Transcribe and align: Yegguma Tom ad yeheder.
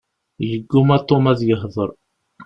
Yegguma 0.47 0.97
Tom 1.07 1.23
ad 1.31 1.39
yeheder. 1.47 1.89